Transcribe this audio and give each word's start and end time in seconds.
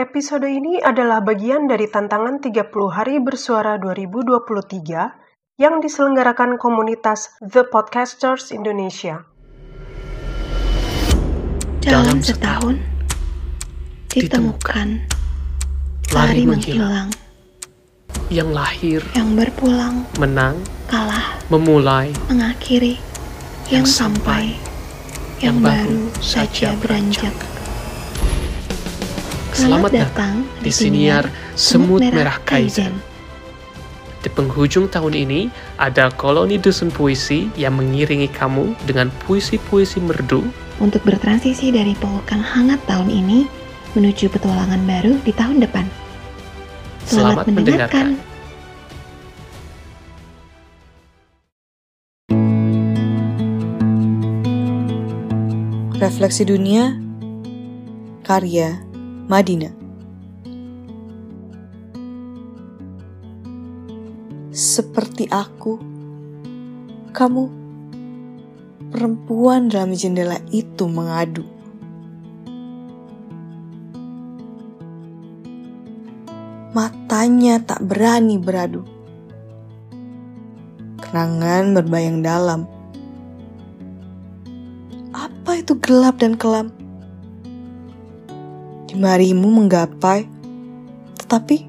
Episode 0.00 0.48
ini 0.48 0.80
adalah 0.80 1.20
bagian 1.20 1.68
dari 1.68 1.84
tantangan 1.84 2.40
30 2.40 2.72
hari 2.88 3.20
bersuara 3.20 3.76
2023 3.76 5.60
yang 5.60 5.76
diselenggarakan 5.76 6.56
komunitas 6.56 7.36
The 7.44 7.68
Podcasters 7.68 8.48
Indonesia. 8.48 9.28
Dalam 11.84 12.24
setahun, 12.24 12.80
ditemukan, 14.08 15.04
lari 16.16 16.48
menghilang, 16.48 17.12
yang 18.32 18.56
lahir, 18.56 19.04
yang 19.12 19.36
berpulang, 19.36 20.08
menang, 20.16 20.64
kalah, 20.88 21.36
memulai, 21.52 22.08
mengakhiri, 22.32 22.96
yang 23.68 23.84
Yang 23.84 24.00
sampai, 24.00 24.56
yang 25.44 25.60
yang 25.60 25.68
baru 25.68 26.08
saja 26.24 26.72
saja 26.72 26.80
beranjak. 26.80 27.49
Selamat 29.60 29.92
datang 29.92 30.48
di 30.64 30.72
siniar 30.72 31.28
Semut 31.52 32.00
Merah 32.00 32.40
Kaizen. 32.48 32.96
Di 34.24 34.32
penghujung 34.32 34.88
tahun 34.88 35.12
ini, 35.12 35.52
ada 35.76 36.08
koloni 36.08 36.56
dusun 36.56 36.88
puisi 36.88 37.52
yang 37.60 37.76
mengiringi 37.76 38.32
kamu 38.32 38.72
dengan 38.88 39.12
puisi-puisi 39.28 40.00
merdu 40.00 40.48
Untuk 40.80 41.04
bertransisi 41.04 41.68
dari 41.76 41.92
pelukan 41.92 42.40
hangat 42.40 42.80
tahun 42.88 43.12
ini 43.12 43.44
menuju 43.92 44.32
petualangan 44.32 44.80
baru 44.88 45.20
di 45.28 45.32
tahun 45.36 45.60
depan. 45.60 45.84
Selamat, 47.04 47.44
Selamat 47.44 47.44
mendengarkan. 47.52 48.16
mendengarkan. 48.16 48.28
Refleksi 56.00 56.48
Dunia 56.48 56.96
Karya 58.24 58.89
Madina 59.30 59.70
Seperti 64.50 65.30
aku 65.30 65.78
Kamu 67.14 67.60
Perempuan 68.90 69.70
dalam 69.70 69.94
jendela 69.94 70.42
itu 70.50 70.90
mengadu. 70.90 71.46
Matanya 76.74 77.62
tak 77.62 77.86
berani 77.86 78.34
beradu. 78.34 78.82
Kenangan 80.98 81.78
berbayang 81.78 82.18
dalam. 82.26 82.66
Apa 85.14 85.62
itu 85.62 85.78
gelap 85.78 86.18
dan 86.18 86.34
kelam? 86.34 86.79
Jemarimu 89.00 89.48
menggapai, 89.48 90.28
tetapi 91.16 91.64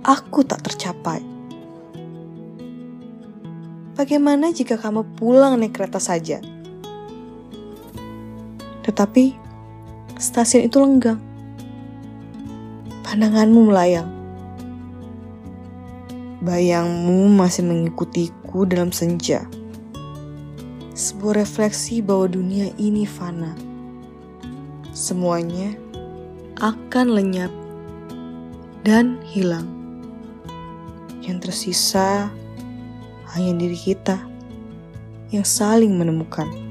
aku 0.00 0.48
tak 0.48 0.64
tercapai. 0.64 1.20
Bagaimana 3.92 4.48
jika 4.48 4.80
kamu 4.80 5.04
pulang 5.12 5.60
naik 5.60 5.76
kereta 5.76 6.00
saja? 6.00 6.40
Tetapi 8.80 9.36
stasiun 10.16 10.64
itu 10.64 10.80
lenggang. 10.80 11.20
Pandanganmu 13.04 13.68
melayang. 13.68 14.08
Bayangmu 16.40 17.28
masih 17.28 17.68
mengikutiku 17.68 18.64
dalam 18.64 18.88
senja 18.88 19.44
sebuah 20.96 21.44
refleksi 21.44 22.00
bahwa 22.00 22.24
dunia 22.24 22.72
ini 22.80 23.04
fana. 23.04 23.52
Semuanya 24.96 25.83
akan 26.62 27.06
lenyap 27.14 27.52
dan 28.86 29.18
hilang. 29.26 29.66
Yang 31.24 31.50
tersisa 31.50 32.28
hanya 33.34 33.52
diri 33.56 33.74
kita 33.74 34.20
yang 35.32 35.42
saling 35.42 35.96
menemukan. 35.96 36.63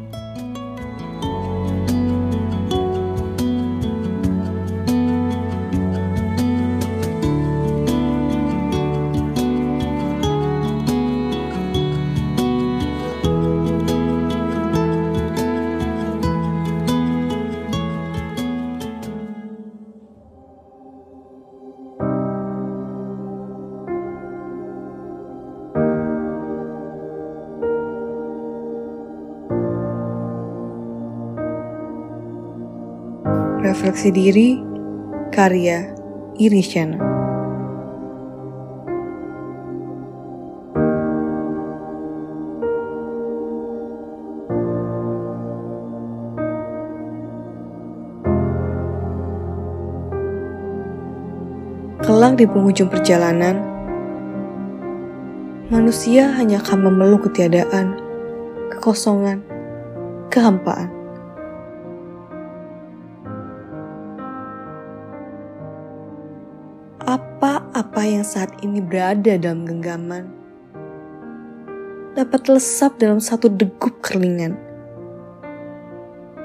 Refleksi 33.74 34.14
diri, 34.14 34.62
karya 35.34 35.90
Irisyana. 36.38 37.02
Kelak 52.06 52.38
di 52.38 52.46
penghujung 52.46 52.94
perjalanan, 52.94 53.58
manusia 55.74 56.30
hanya 56.38 56.62
akan 56.62 56.94
memeluk 56.94 57.26
ketiadaan, 57.26 57.98
kekosongan, 58.70 59.42
kehampaan. 60.30 61.03
Yang 68.08 68.26
saat 68.28 68.52
ini 68.64 68.80
berada 68.80 69.36
dalam 69.40 69.68
genggaman 69.68 70.44
dapat 72.14 72.46
lesap 72.46 73.02
dalam 73.02 73.18
satu 73.18 73.50
degup 73.50 73.98
kerlingan. 74.06 74.54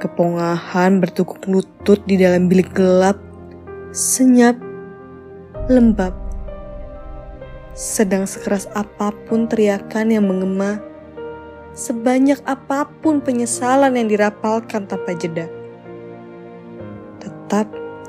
Kepongahan 0.00 1.02
bertukuk 1.02 1.44
lutut 1.44 2.00
di 2.08 2.16
dalam 2.16 2.48
bilik 2.48 2.72
gelap, 2.72 3.20
senyap, 3.92 4.56
lembab. 5.68 6.16
Sedang 7.76 8.26
sekeras 8.26 8.66
apa 8.74 9.14
pun 9.28 9.46
teriakan 9.46 10.10
yang 10.10 10.26
mengema, 10.26 10.82
sebanyak 11.76 12.40
apa 12.48 12.88
pun 13.04 13.22
penyesalan 13.22 13.94
yang 13.94 14.08
dirapalkan 14.08 14.88
tanpa 14.88 15.14
jeda. 15.14 15.46
Tetap 17.22 17.66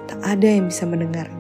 tak 0.10 0.20
ada 0.26 0.48
yang 0.48 0.70
bisa 0.72 0.90
mendengarnya 0.90 1.39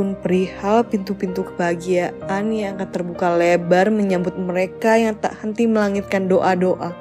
pun 0.00 0.16
perihal 0.16 0.80
pintu-pintu 0.88 1.44
kebahagiaan 1.44 2.56
yang 2.56 2.80
akan 2.80 2.88
terbuka 2.88 3.36
lebar 3.36 3.92
menyambut 3.92 4.32
mereka 4.40 4.96
yang 4.96 5.12
tak 5.12 5.36
henti 5.44 5.68
melangitkan 5.68 6.24
doa-doa. 6.24 6.96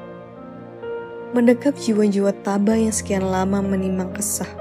Mendekap 1.31 1.79
jiwa-jiwa 1.79 2.35
tabah 2.43 2.75
yang 2.75 2.91
sekian 2.91 3.23
lama 3.23 3.63
menimang 3.63 4.11
kesah. 4.11 4.51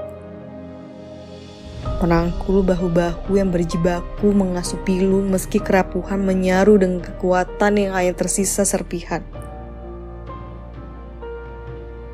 Merangkul 1.99 2.63
bahu-bahu 2.63 3.35
yang 3.35 3.51
berjibaku 3.51 4.31
mengasuh 4.31 4.79
pilu 4.87 5.19
meski 5.19 5.59
kerapuhan 5.59 6.23
menyaru 6.23 6.79
dengan 6.79 7.03
kekuatan 7.03 7.75
yang 7.75 7.91
hanya 7.91 8.15
tersisa 8.15 8.63
serpihan. 8.63 9.19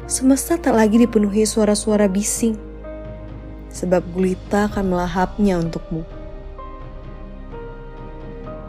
Semesta 0.09 0.57
tak 0.57 0.73
lagi 0.73 0.97
dipenuhi 0.97 1.45
suara-suara 1.45 2.09
bising 2.09 2.57
sebab 3.69 4.01
gulita 4.09 4.73
akan 4.73 4.89
melahapnya 4.89 5.61
untukmu. 5.61 6.14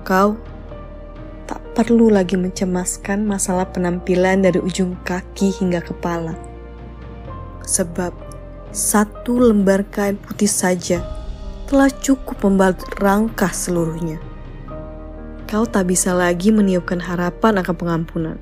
Kau 0.07 0.39
tak 1.51 1.59
perlu 1.75 2.15
lagi 2.15 2.39
mencemaskan 2.39 3.27
masalah 3.27 3.67
penampilan 3.75 4.47
dari 4.47 4.63
ujung 4.63 4.95
kaki 5.03 5.51
hingga 5.59 5.83
kepala. 5.83 6.39
Sebab 7.67 8.15
satu 8.71 9.51
lembar 9.51 9.83
kain 9.91 10.15
putih 10.15 10.47
saja 10.47 11.03
telah 11.67 11.91
cukup 11.91 12.39
membalut 12.47 12.79
rangkah 13.03 13.51
seluruhnya. 13.51 14.23
Kau 15.51 15.67
tak 15.67 15.91
bisa 15.91 16.15
lagi 16.15 16.55
meniupkan 16.55 17.03
harapan 17.03 17.59
akan 17.59 17.75
pengampunan. 17.75 18.39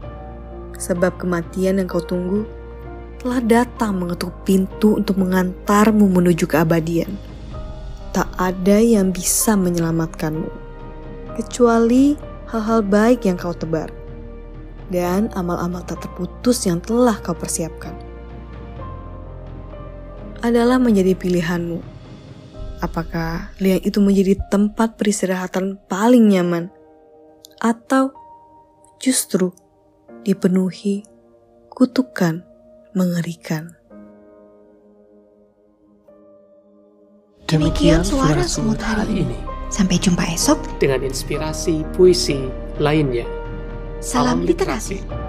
Sebab 0.76 1.16
kematian 1.16 1.80
yang 1.80 1.88
kau 1.88 2.04
tunggu 2.04 2.44
telah 3.24 3.40
datang 3.40 3.96
mengetuk 3.96 4.36
pintu 4.44 5.00
untuk 5.00 5.16
mengantarmu 5.16 6.12
menuju 6.12 6.44
keabadian. 6.44 7.16
Tak 8.12 8.28
ada 8.36 8.84
yang 8.84 9.16
bisa 9.16 9.56
menyelamatkanmu, 9.56 10.63
kecuali 11.34 12.14
hal-hal 12.50 12.80
baik 12.86 13.26
yang 13.26 13.34
kau 13.38 13.54
tebar, 13.54 13.90
dan 14.90 15.28
amal-amal 15.34 15.82
tak 15.82 16.02
terputus 16.02 16.66
yang 16.66 16.78
telah 16.78 17.18
kau 17.20 17.34
persiapkan. 17.34 18.14
adalah 20.44 20.76
menjadi 20.76 21.16
pilihanmu. 21.16 21.80
Apakah 22.84 23.56
liang 23.64 23.80
itu 23.80 23.96
menjadi 24.04 24.36
tempat 24.52 25.00
peristirahatan 25.00 25.80
paling 25.88 26.28
nyaman? 26.28 26.68
Atau 27.64 28.12
justru 29.00 29.56
dipenuhi 30.20 31.00
kutukan 31.72 32.44
mengerikan? 32.92 33.72
Demikian 37.48 38.04
suara 38.04 38.44
semut 38.44 38.76
hari 38.84 39.24
ini. 39.24 39.53
Sampai 39.74 39.98
jumpa 39.98 40.22
esok. 40.30 40.78
Dengan 40.78 41.02
inspirasi 41.02 41.82
puisi 41.98 42.46
lainnya. 42.78 43.26
Salam 43.98 44.46
literasi. 44.46 45.23